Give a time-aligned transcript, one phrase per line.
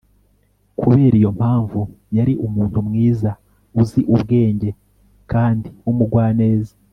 [0.79, 1.79] kubera iyo mpamvu,
[2.17, 3.31] yari umuntu mwiza,
[3.79, 4.69] uzi ubwenge
[5.31, 6.73] kandi w'umugwaneza